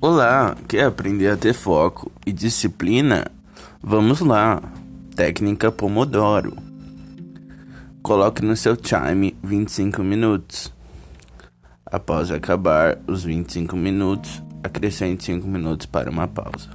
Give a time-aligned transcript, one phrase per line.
[0.00, 3.26] Olá, quer aprender a ter foco e disciplina?
[3.82, 4.62] Vamos lá!
[5.16, 6.56] Técnica Pomodoro.
[8.00, 10.72] Coloque no seu time 25 minutos.
[11.84, 16.70] Após acabar os 25 minutos, acrescente 5 minutos para uma pausa.